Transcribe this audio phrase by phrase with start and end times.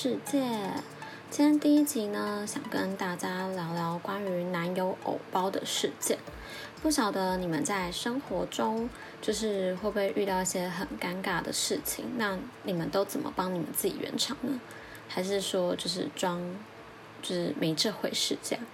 [0.00, 0.40] 世界。
[1.28, 6.16] 今天第一集呢，想跟大家聊聊关于男友偶包的事件。
[6.80, 8.88] 不晓得你们在生活中，
[9.20, 12.04] 就是会不会遇到一些很尴尬的事情？
[12.16, 14.60] 那你们都怎么帮你们自己圆场呢？
[15.08, 16.40] 还是说就是装，
[17.20, 18.64] 就是没这回事这样？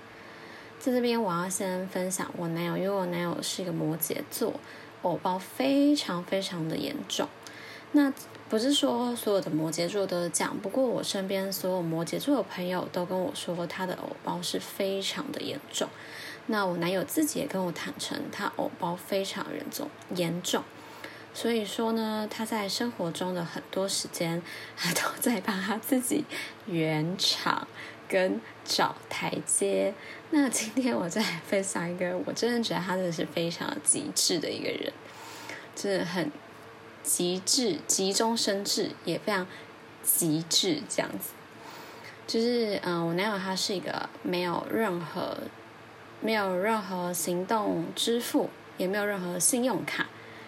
[0.78, 4.52] 在这边我要先分享我男友，因为我男友是一个摩羯座，
[5.00, 7.26] 偶包非常非常的严重。
[7.92, 8.12] 那
[8.54, 15.88] 不是说所有的摩羯座都是这样，不过我身边所有摩羯座的朋友都跟我说，他的偶包是非常的严重。
[16.46, 20.62] 那我男友自己也跟我坦诚，他偶包非常严重，严重。
[21.34, 24.40] 所以说呢，他在生活中的很多时间，
[24.76, 26.24] 他都在帮他自己
[26.66, 27.66] 圆场
[28.06, 29.92] 跟找台阶。
[30.30, 34.92] 那今天我再分享一个，我真的觉得他真的是非常极致的一个人，
[35.74, 36.30] 真的很。
[37.04, 39.46] 极致，急中生智，也非常
[40.02, 41.30] 极致，这样子。
[42.26, 45.36] 就是，嗯，我男友他是一个没有任何、
[46.22, 50.06] 没有任何行动支付，也没有任何信用卡，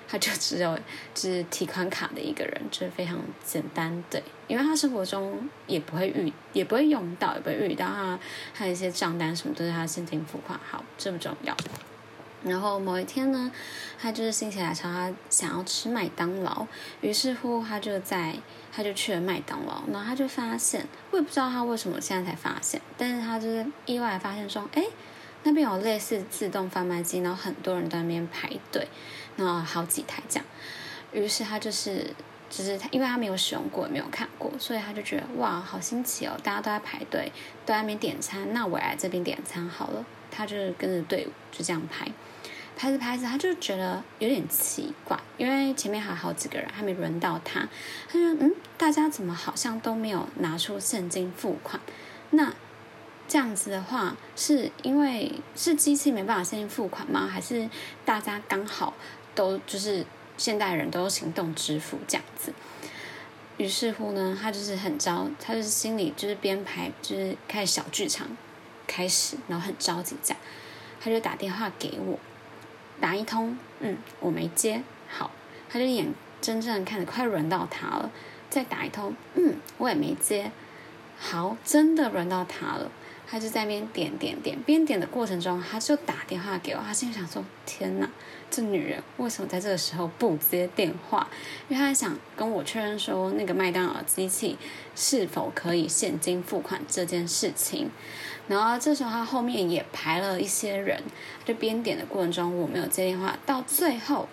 [0.08, 0.74] 他就只有
[1.14, 4.22] 就是提款卡的一个人，就是非常简单对。
[4.48, 8.18] 因为他生活中也不会遇，也不会用到，也不会遇到他，
[8.54, 11.54] 还有一些账单什么都是他现金付款，好，这么重要。
[12.46, 13.50] 然后某一天呢，
[14.00, 16.66] 他就是心血来潮，他想要吃麦当劳，
[17.00, 18.36] 于是乎他就在
[18.72, 24.84] 他就去了麦当劳，然后他就发现，我也不知道他为什么现在才发现，但是他就是意外发现说，哎，
[25.42, 28.86] 那边有类似自动贩卖机，然后很多人在那边排队，
[29.36, 30.46] 然后好几台这样，
[31.12, 32.14] 于是他就是
[32.48, 37.32] 就是他，因为他没有使用过，也没有看过，所以他就觉得哇，好新奇哦，大家都在排队，
[37.64, 42.06] 都在那边点餐，那我来这边点餐好了，他就跟着队伍就这样排。
[42.76, 47.66] 拍着拍着，他就觉得有点奇怪，因为前面还有好几个人还没轮到他。
[48.06, 51.80] 他说：“嗯，大家怎么好像都没有拿出现金付款？
[52.30, 52.52] 那
[53.26, 57.26] 这样子的话，是因为是机器没办法现金付款吗？
[57.26, 57.68] 还是
[58.04, 58.92] 大家刚好
[59.34, 60.04] 都就是
[60.36, 62.52] 现代人都行动支付这样子？”
[63.56, 68.28] 于是乎呢，他就是很着，他就是心里就是编排，就是开始小剧场
[68.86, 70.38] 开始，然后很着急这样，
[71.00, 72.18] 他就打电话给我。
[73.00, 75.30] 打一通，嗯，我没接，好，
[75.68, 78.10] 他就眼睁睁看着快轮到他了，
[78.48, 80.50] 再打一通，嗯，我也没接，
[81.18, 82.90] 好，真的轮到他了，
[83.28, 88.08] 他就在那边点点点，边点的过程中，他就打电话给我，他心里想说，天哪，
[88.50, 91.28] 这女人为什么在这个时候不接电话？
[91.68, 94.56] 因为他想跟我确认说，那个麦当劳机器
[94.94, 97.90] 是否可以现金付款这件事情。
[98.48, 101.02] 然后这时候他后面也排了一些人，
[101.44, 104.28] 就边点的过程中我没有接电话，到最后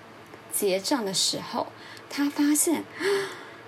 [0.52, 1.66] 结账的时候，
[2.12, 2.84] 他发现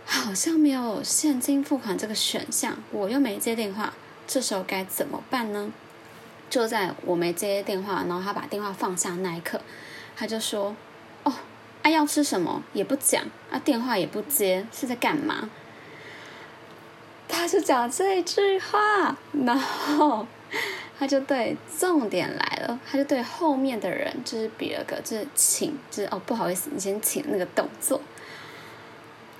[0.06, 3.92] 好像没有现金付款这个选项，我又没接电话，
[4.28, 5.72] 这时候该怎么办呢？
[6.50, 9.60] 就在我没接电话，然后他把电话放下那一刻，
[10.16, 10.76] 他就说
[11.24, 11.34] ：“哦，
[11.82, 15.50] 啊要吃什么也不讲，啊电话也不接，是在干嘛？”
[17.28, 20.26] 他就讲这句话，然后。
[20.98, 28.00] 他就对重点来了，他就对后面的人就是比了个就是请，就是哦不好意思，你先请那个动作。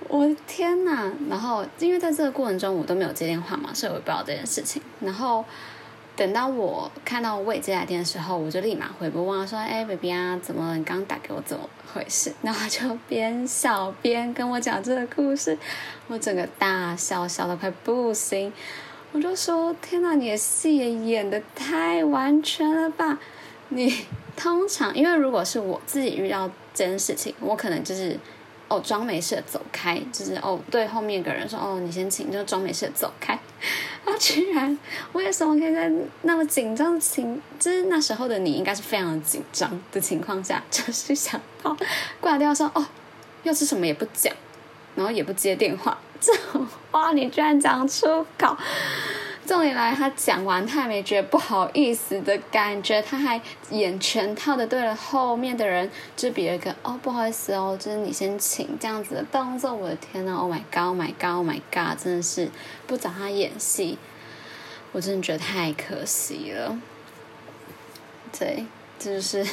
[0.08, 1.12] 我的天呐！
[1.30, 4.82] 然后因为在这个过程中我都没有接电话嘛，所以我不知道这件事情。
[5.00, 5.44] 然后
[6.16, 11.42] 等到我看到未接来电的时候，我就立马回拨问他说：“哎，baby 啊，怎么你刚打给我？
[11.46, 15.58] 怎么回事？”然后就边笑边跟我讲这个故事，
[16.08, 18.54] 我整个大笑笑的快不行。
[19.12, 23.18] 我就说：“天哪，你的戏也演的太完全了吧！
[23.70, 24.06] 你
[24.38, 28.20] 通常，因为如果是我自己遇到这件事情，我可能就是
[28.68, 33.38] 哦装没事走开，就是哦对后面一个人说哦你先请，就装没事走开。
[34.06, 34.78] 他居然
[35.14, 41.76] 为什么可以在那么紧张的情，就是那时候的你应该是非常紧张的情况下，就是想到
[42.20, 42.86] 挂掉说哦
[43.44, 44.34] 又是什么也不讲，
[44.96, 45.98] 然后也不接电话。
[46.22, 48.56] ”这种话你居然讲出口！
[49.46, 53.40] 重点来，他讲完，他也没觉得不好意思的感觉，他还
[53.70, 59.72] 演全套的对了后面的人，就比了个哦不好意思哦，就是你先请这样子的动作。
[59.72, 62.50] 我的天呐 o h my God，Oh my God，Oh my God，真的是
[62.88, 64.00] 不找他演戏，
[64.92, 66.78] 我真的觉得太可惜了。
[68.38, 68.66] 对，
[68.98, 69.46] 这就是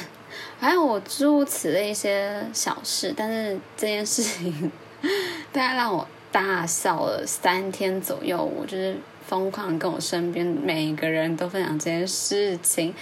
[0.59, 4.71] 还有我诸如此类一些小事，但是这件事情，
[5.53, 6.07] 大家让我。
[6.33, 12.93] 大笑了三天左右，我就是疯狂跟我身边每个人都分享这件事情。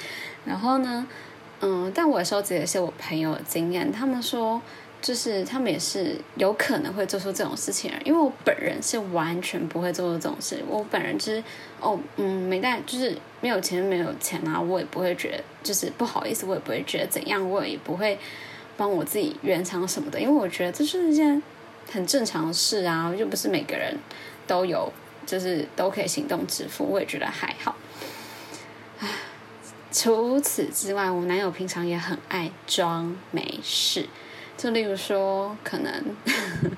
[0.45, 1.07] 然后呢，
[1.61, 4.61] 嗯，但我也收集了一些我朋友的经验，他们说
[5.01, 10.61] 就是他们也是有可能会做出这种事情，因为我本人是完全不会做出这种事。
[10.67, 11.41] 我本人就是
[11.79, 18.19] 哦，嗯，没带，就是没有钱，没有钱啊，我也不会觉得就是不好意思，我也不会觉得怎样，我也不会
[18.75, 21.41] 帮我自己圆场什么的，因为我觉得这是一件
[21.89, 23.97] 很正常的事啊，又不是每个人
[24.45, 24.91] 都有，
[25.25, 27.75] 就是都可以行动支付，我也觉得还好。
[29.91, 34.07] 除此之外，我男友平常也很爱装没事。
[34.57, 36.15] 就例如说，可能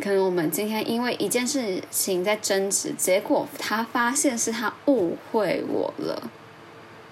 [0.00, 6.30] 可能我们今天因为一件事情在争执，结果他发现是他误会我了。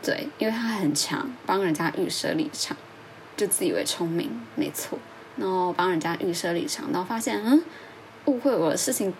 [0.02, 2.74] 对，因为他很强，帮人家预设立场，
[3.36, 4.98] 就自以为聪明，没错。
[5.40, 7.60] 然后帮人家预设立场，然后发现嗯，
[8.26, 9.12] 误会我的事情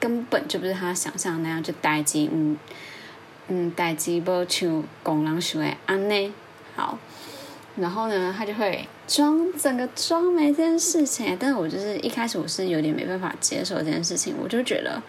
[0.00, 2.56] 根本就不是他想象那样，就待机嗯。
[3.46, 6.34] 嗯，代志无像工人想的安呢。
[6.74, 6.98] 好，
[7.76, 11.36] 然后呢，他就会装整个装没这件事情。
[11.38, 15.02] 但是我就是一开始我是有点没办法接受这件事情，我就觉得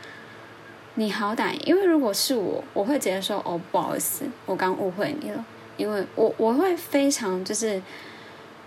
[0.95, 5.45] 你好歹，因为如果是我，我会直接说哦，不好意思，我刚误会你了。
[5.77, 7.81] 因为我我会非常就是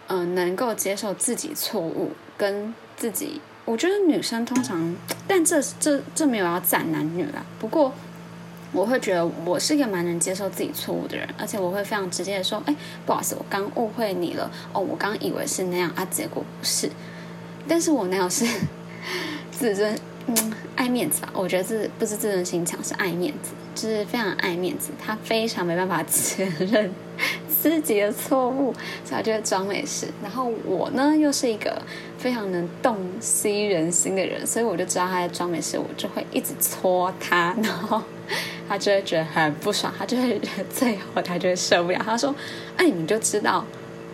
[0.08, 3.40] 嗯，能够接受自己错误跟自己。
[3.64, 4.96] 我觉得女生通常，
[5.28, 7.44] 但这这这没有要赞男女啦。
[7.58, 7.92] 不过。
[8.70, 12.76] 我会觉得我是一个蛮能接受自己错误的人，而且我会非常直接的说：“哎，
[13.06, 14.50] 不好意思，我刚误会你了。
[14.74, 16.90] 哦，我刚以为是那样啊，结果不是。
[17.66, 18.44] 但是我男友是
[19.50, 21.30] 自尊，嗯，爱面子吧？
[21.32, 24.90] 我觉得这不是自尊心强，是爱面子，就是非常爱面子。
[25.02, 26.92] 他非常没办法 承认
[27.60, 28.72] 自己的错误，
[29.04, 30.06] 所以他就会装没事。
[30.22, 31.80] 然后我呢，又是一个
[32.18, 38.02] 非常能洞悉人心的人，所以我就知道他在装没事，我就会一直戳他，然后。
[38.68, 40.38] 他就会觉得很不爽，他就会
[40.70, 41.98] 最后他就会受不了。
[42.04, 42.34] 他说
[42.76, 43.64] ：“哎，你们就知道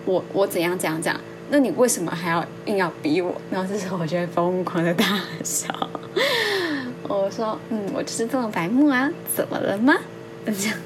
[0.05, 1.21] 我我怎样怎样怎样，
[1.51, 5.67] 那你为什么还要硬要逼我？”然后这时候我就会疯狂的大笑。
[7.09, 9.93] 我说：“嗯，我就是这么白目啊，怎么了吗？”
[10.47, 10.79] 这样。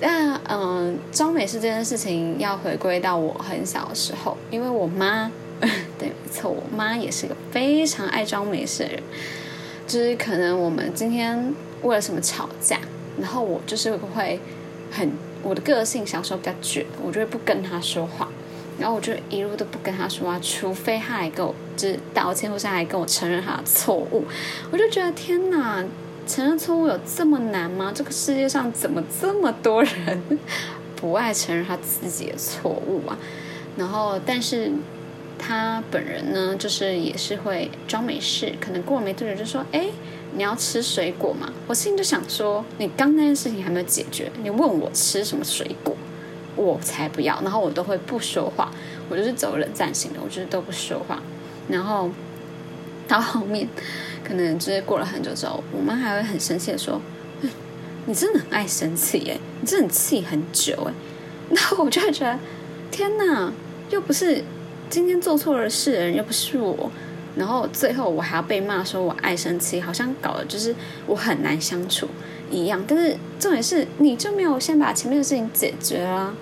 [0.00, 5.30] 那嗯，装美式这件事情要回归到我很小的时候，因为我妈，
[5.98, 9.02] 对，没错，我妈也是个非常爱装美式的人。
[9.86, 11.52] 就是可能我们今天
[11.82, 12.78] 为了什么吵架，
[13.20, 14.40] 然后我就是会
[14.90, 15.10] 很
[15.42, 18.28] 我的个性小时候比较倔，我就会不跟他说话，
[18.78, 24.24] 然后我就一路都不跟他说话，除非他来跟我就是道歉，或是来跟我承认他的错误，
[24.70, 25.84] 我就觉得天哪，
[26.26, 27.92] 承认错误有这么难吗？
[27.94, 30.38] 这个世界上怎么这么多人
[30.96, 33.18] 不爱承认他自己的错误啊？
[33.76, 34.72] 然后但是。
[35.42, 39.86] 他本人呢，就是也是会装没事，可能过了没多久就说：“哎，
[40.34, 45.96] 你要吃水果吗？”我心里就想说：“你刚那件事情还没有解决，你问我吃什么水果，
[46.56, 48.70] 我才不要。”然后我都会不说话，
[49.08, 51.22] 我就是走冷战型的，我就是都不说话。
[51.68, 52.10] 然后
[53.10, 53.68] 到后面，
[54.24, 57.00] 可能就是过了很久之后，我妈还会很生气的说
[58.06, 60.92] ：“你真的很爱生气耶，你真的气很久哎。”
[61.50, 62.38] 然后我就会觉得
[62.90, 63.52] ：“天哪，
[63.90, 64.42] 又不是。”
[64.90, 66.90] 今天做错了事人又不是我，
[67.36, 70.74] 然后最后我还要被骂说我爱生气，好像搞的就是
[71.06, 72.08] 我很难相处
[72.50, 72.84] 一样。
[72.88, 76.34] 但是重点是，你就没有先把前面的事情解决啊？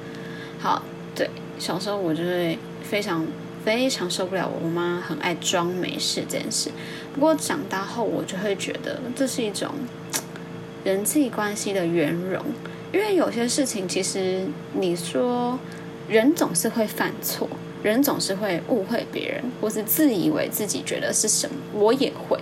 [0.59, 0.83] 好，
[1.15, 3.27] 对，小时候我就会非常
[3.65, 6.71] 非常受不了我妈很爱装没事这件事。
[7.15, 9.71] 不过长大后，我就会觉得这是一种
[10.85, 12.43] 人际关系的圆融，
[12.93, 15.59] 因为有些事情其实你说
[16.09, 17.49] 人总是会犯错。
[17.81, 22.37] 人总是会误会别人，或是自以为自己觉得是什么，我也会。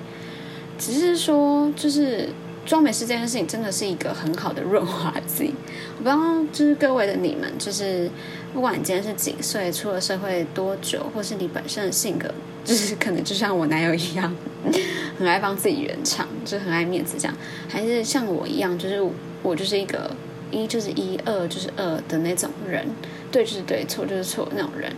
[0.79, 2.31] 只是说，就是
[2.65, 5.53] 装美式这件事情，真的是一个很好的润滑剂。
[5.99, 6.19] 我不知道，
[6.51, 8.11] 就是各位的你们，就是
[8.57, 12.27] 不管你今天是几岁，出了社会多久，或是你本身的性格，
[12.65, 14.35] 就是可能就像我男友一样，
[15.19, 17.37] 很爱帮自己圆场，就很爱面子这样，
[17.69, 19.07] 还是像我一样，就是
[19.43, 20.11] 我就是一个
[20.51, 22.87] 一就是一，二就是二的那种人，
[23.31, 24.91] 对就是对，错就是错那种人。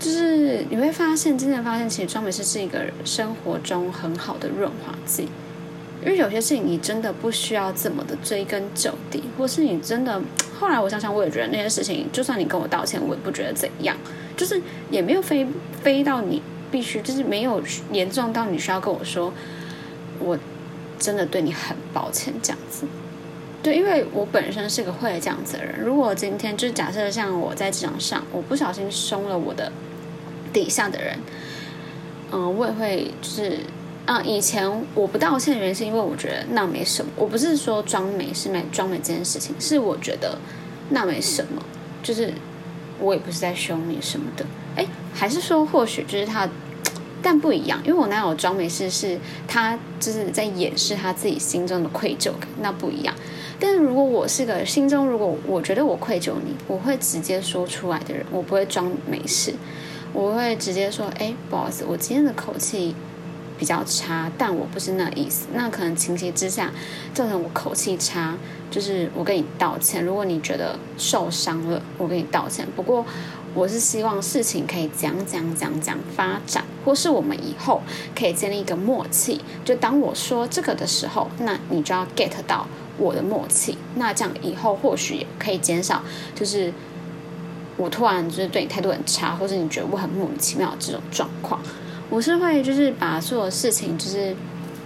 [0.00, 5.28] 就是你会发现，渐渐发现，其实装美是是一个生活中很好的润滑剂。
[6.06, 10.22] 因为有些事情你真的不需要这么的追根究底，或是你真的
[10.58, 13.96] 后来我想想，我也觉得那些事情，就算你跟我道歉，我也不觉得怎样。
[14.36, 15.46] 就是也没有飞
[15.82, 17.60] 飞到你必须，就是没有
[17.90, 19.32] 严重到你需要跟我说，
[20.20, 20.38] 我
[20.98, 22.86] 真的对你很抱歉这样子。
[23.62, 25.80] 对，因为我本身是个会这样子的人。
[25.80, 29.70] 如果今天就是假设像我在职场上，我不小心凶了我的。
[30.52, 31.18] 底下的人，
[32.32, 33.58] 嗯，我也会就是，
[34.06, 40.38] 啊，以前我不道歉的原因是因为我觉得那没什么，我不是说装没是没装美这件事情，是我觉得
[40.90, 41.60] 那没什么，
[42.04, 42.32] 就是
[43.00, 44.46] 我也不是在凶你什么的。
[44.76, 46.48] 哎，还是说或许就是他，
[47.20, 53.12] 但不一样，因为我男友装没事，是他就是在掩饰他自己心中的愧疚感，那不一样。
[53.58, 59.52] 但是如果我是个心中如果我觉得我愧疚你，我会直接说出来的人，我不会装没事，
[60.12, 62.94] 我会直接说，哎，不好意思，我今天的口气
[63.58, 65.46] 比较差，但我不是那意思。
[65.52, 66.70] 那可能情急之下
[67.12, 68.36] 造成我口气差，
[68.70, 70.04] 就是我跟你道歉。
[70.04, 72.66] 如果你觉得受伤了，我跟你道歉。
[72.74, 73.04] 不过
[73.54, 77.80] 我是希望事情可以讲讲讲讲发展，或是我们以后
[78.14, 79.40] 可以建立一个默契。
[79.64, 82.66] 就当我说这个的时候，那你就要 get 到。
[82.98, 86.02] 我的默契，那这样以后或许也可以减少，
[86.34, 86.72] 就是
[87.76, 91.60] 我突然就是对你态度很差，或者你觉得我很莫名其妙这种状况。
[92.10, 94.34] 我是会就是把所有事情就是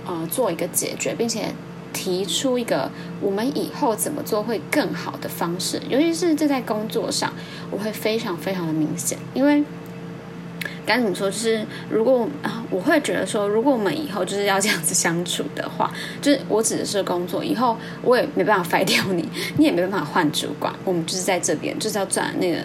[0.06, 1.46] 呃做一个解决，并且
[1.92, 7.32] 提出一个我们以后怎么做会更好的方式，尤其是这在工作上，
[7.70, 9.62] 我会非常非常的明显，因为。
[10.86, 11.30] 该怎么说？
[11.30, 22.58] 就是如果啊，我会觉得说，如果我们以后就是要这样子相处的话，就是我指的是工作，以后我也没办法废掉你，你也没办法换主管，我们就是在这边就是要赚那个，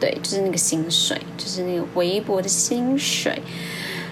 [0.00, 3.40] 对，就是那个薪水，就是那个微薄的薪水，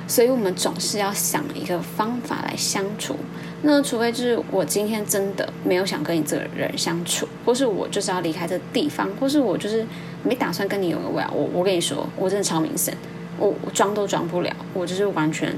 [0.06, 3.16] 所以我们总是要想一个方法来相处。
[3.62, 9.84] 那除非就是我今天真的没有想跟你这个人相处，或是我就是要离开这个地方，或是我就是
[10.22, 11.28] 没打算跟你有个未来。
[11.32, 12.96] 我我跟你说，我真的超明显，
[13.36, 15.52] 我我装都装不了，我就是完全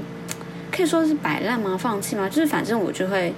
[0.71, 1.77] 可以说是摆烂吗？
[1.77, 2.27] 放弃吗？
[2.27, 3.31] 就是反正我就会，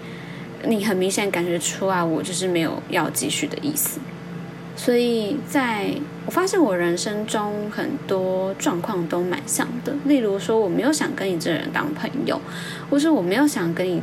[0.63, 3.99] 你很明显感觉出来，我就是没有要继续的意思。
[4.77, 5.93] 所以在
[6.25, 12.39] 我发现我人生中很多状况都蛮像的，例如说我没有想跟你这人当朋友，
[12.89, 14.01] 或是我没有想跟你。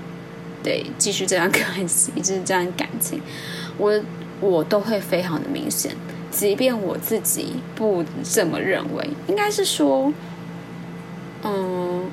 [0.63, 3.19] 对，继续这段关系，就是这段感情，
[3.79, 3.99] 我
[4.43, 5.91] 我都会非常的明显，
[6.31, 10.13] 即便我自己不这么认为，应该是说，
[11.43, 12.05] 嗯，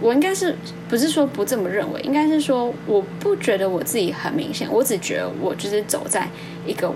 [0.00, 0.56] 我应该是
[0.88, 6.26] 不是说不这么认为，应该是说我不觉得我自己很明显，我只觉得我就是走在
[6.66, 6.90] 一个。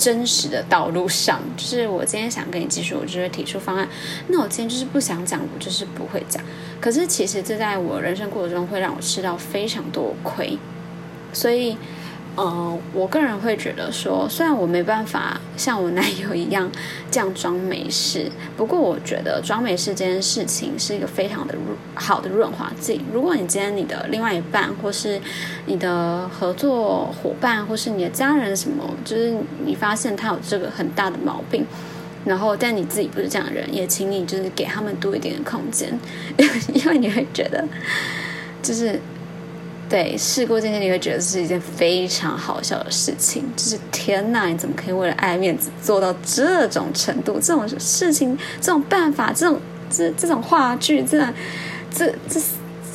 [0.00, 3.86] 真实的道路上，就是我今天想跟你继续，我就会提出方案。
[4.28, 6.42] 那我今天就是不想讲，我就是不会讲。
[6.80, 10.58] 可是其实这在我人生过程中会让我吃到非常多亏，
[11.34, 11.76] 所以。
[12.36, 16.70] 嗯，我个人会觉得说，虽然我没办法像我男友一样
[17.10, 21.54] 这样装没事，不过我觉得装没事这件事情是一个非常的
[21.94, 23.00] 好的润滑剂。
[23.12, 25.20] 如果你今天你的另外一半，或是
[25.66, 29.34] 你的合作伙伴，或是你的家人什么，就是
[29.66, 31.66] 你发现他有这个很大的毛病，
[32.24, 35.92] 然后但你自己不是这样的人，也请你就是给他们多一点的空间，
[36.72, 37.66] 因为你会觉得
[38.62, 38.98] 就是。
[39.90, 43.44] 对，事过境迁你会觉得是一件非常好笑的事情。
[43.56, 47.40] 就是天哪，你怎么可以为了爱面子做到这种程度？
[47.40, 51.18] 这种事情、这种办法、这种这这种话剧，这
[51.92, 52.40] 这这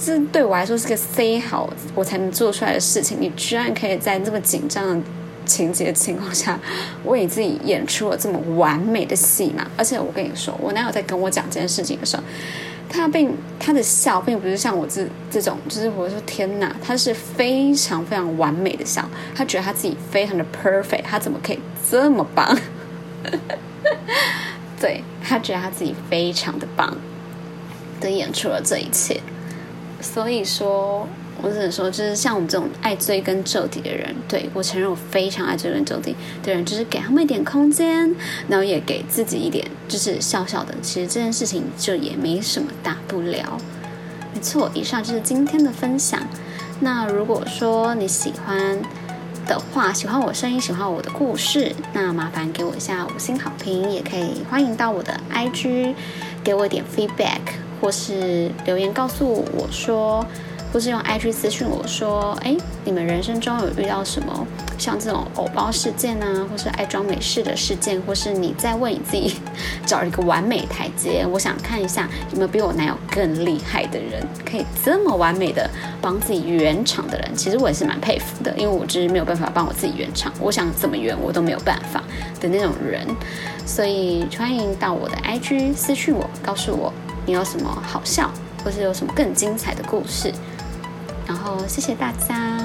[0.06, 3.18] 这对我来说是个 say 好我才能做出来的事情。
[3.20, 5.06] 你居然可以在这么紧张的
[5.46, 6.58] 情节情况下，
[7.04, 9.68] 为你自己演出了这么完美的戏嘛？
[9.76, 12.24] 而且我跟你说，我男友在跟我讲这件事情的时候。
[12.90, 19.08] 他并他的笑并不是像我这这种，就是我说天哪，他是非常非常完美的笑。
[19.36, 22.58] 他觉得他自己非常的 perfect，他怎么可以这么棒？
[24.80, 26.96] 对他觉得他自己非常的棒，
[28.00, 29.20] 的演出了这一切。
[30.02, 31.08] 所以说。
[31.42, 38.16] 我只能说，就是像我们这种爱追根究底的人，对我承认我非常爱追根究底的人，就是给他们一点空间，
[38.48, 40.74] 然后也给自己一点，就是笑笑的。
[40.82, 43.58] 其实这件事情就也没什么大不了。
[44.34, 46.20] 没错，以上就是今天的分享。
[46.80, 48.80] 那如果说你喜欢
[49.46, 55.94] 的话，喜欢我声音，喜欢我的故事，那麻烦给我一下五星好评，也可以欢迎到我的 IG
[56.44, 57.42] 给我一点 feedback，
[57.82, 60.26] 或是留言告诉我说。
[60.76, 62.54] 或是用 IG 私讯我说，哎，
[62.84, 64.46] 你们人生中有遇到什么
[64.78, 69.38] 像这种偶包事件啊，或是爱装美式的事件，或是你在为你自己
[69.86, 71.26] 找一个完美台阶？
[71.32, 75.70] 我想看一下有没有比我男友更厉害的人，可以这么完美的
[76.02, 77.36] 帮自己圆场的人。
[77.38, 82.04] 其实我也是蛮佩服的，因为我就是没有办法帮我自己圆场，我想怎么圆我都没有办法
[82.42, 83.08] 的那种人。
[83.66, 86.92] 所以欢迎到我的 IG 私讯我，告诉我
[87.26, 88.30] 你有什么好笑，
[88.62, 90.34] 或是有什么更精彩的故事。
[91.28, 92.60] 然后谢谢大家，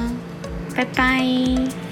[0.77, 1.90] 拜拜。